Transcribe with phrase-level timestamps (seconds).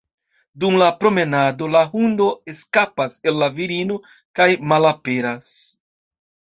[0.61, 4.01] Dum la promenado, la hundo eskapas el la virino
[4.41, 5.57] kaj malaperas.